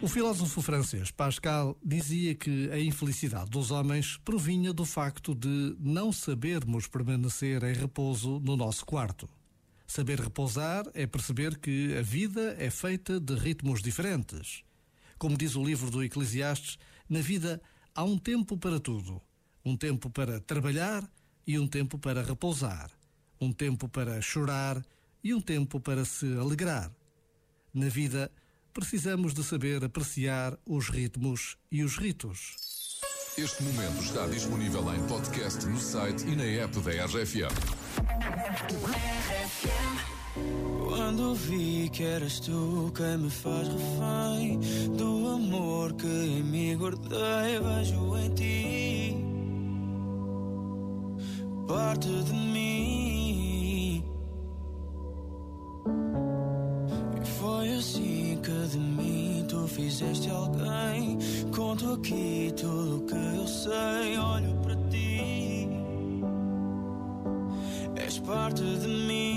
[0.00, 6.12] O filósofo francês Pascal dizia que a infelicidade dos homens provinha do facto de não
[6.12, 9.28] sabermos permanecer em repouso no nosso quarto.
[9.88, 14.62] Saber repousar é perceber que a vida é feita de ritmos diferentes.
[15.18, 16.78] Como diz o livro do Eclesiastes,
[17.08, 17.60] na vida
[17.92, 19.20] há um tempo para tudo:
[19.64, 21.10] um tempo para trabalhar
[21.44, 22.88] e um tempo para repousar,
[23.40, 24.80] um tempo para chorar
[25.24, 26.92] e um tempo para se alegrar.
[27.74, 28.30] Na vida,
[28.72, 32.56] precisamos de saber apreciar os ritmos e os ritos.
[33.36, 37.54] Este momento está disponível em podcast no site e na app da RFM.
[40.88, 44.58] Quando vi que eras tu quem me faz refém
[44.96, 49.28] do amor que em mim guardei, vejo em ti
[51.68, 52.77] parte de mim.
[59.98, 61.18] Fizeste alguém.
[61.54, 65.68] Conto aqui tudo o que eu sei, olho para ti.
[67.96, 69.27] És parte de mim.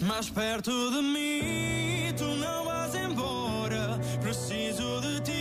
[0.00, 3.98] Mais perto de mim, tu não vais embora.
[4.22, 5.37] Preciso de ti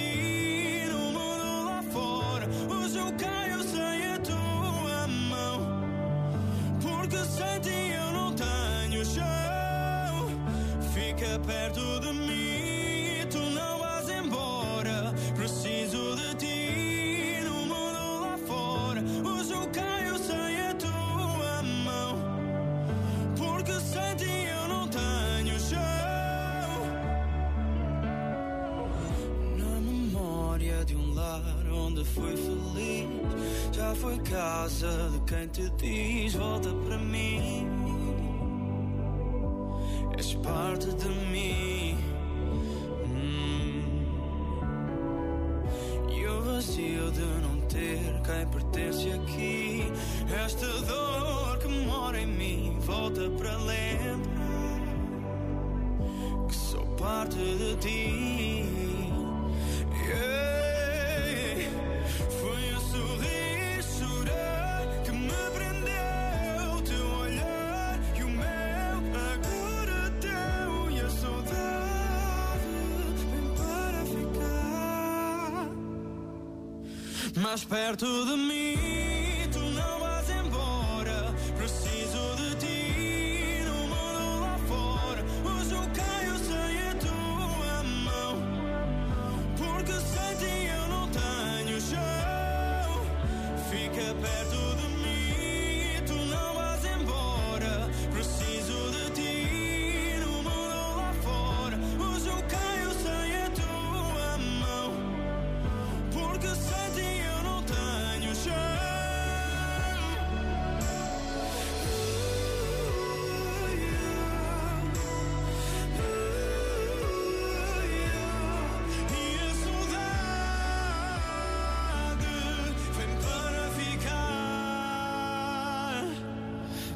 [33.95, 37.67] foi casa de quem te diz: volta para mim.
[40.17, 41.97] És parte de mim.
[43.05, 43.81] Hum.
[46.09, 49.91] E o vazio de não ter quem pertence aqui.
[50.43, 54.47] Esta dor que mora em mim volta para lembrar
[56.47, 58.56] que sou parte de ti.
[77.37, 79.26] Mais perto de mim.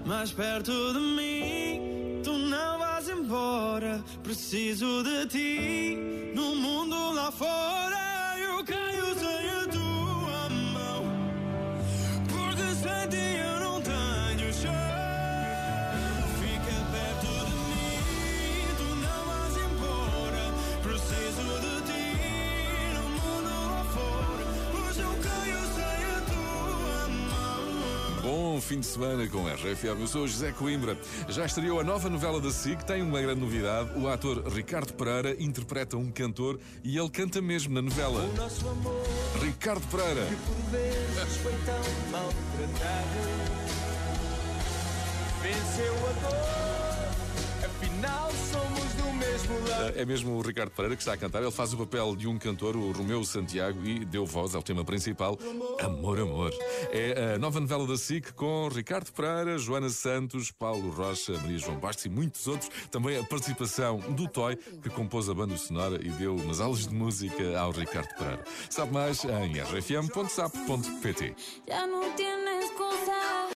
[0.06, 2.22] Mais perto de mim.
[2.24, 4.04] Tu não vais embora.
[4.24, 8.01] Preciso de ti no mundo lá fora.
[28.22, 30.00] Bom fim de semana com a RFM.
[30.00, 30.96] Eu sou José Coimbra.
[31.28, 33.98] Já estreou a nova novela da SIC, tem uma grande novidade.
[33.98, 38.24] O ator Ricardo Pereira interpreta um cantor e ele canta mesmo na novela.
[38.24, 39.04] O nosso amor
[39.42, 40.26] Ricardo Pereira.
[40.26, 43.62] que por vezes foi tão maltratado
[45.42, 46.61] venceu a dor.
[49.96, 51.42] É mesmo o Ricardo Pereira que está a cantar.
[51.42, 54.84] Ele faz o papel de um cantor, o Romeu Santiago, e deu voz ao tema
[54.84, 55.38] principal,
[55.80, 56.52] Amor, Amor.
[56.92, 61.78] É a nova novela da SIC com Ricardo Pereira, Joana Santos, Paulo Rocha, Maria João
[61.78, 62.70] Bastos e muitos outros.
[62.90, 66.94] Também a participação do Toy, que compôs a banda sonora e deu umas aulas de
[66.94, 68.44] música ao Ricardo Pereira.
[68.70, 71.36] Sabe mais em rfm.sap.pt.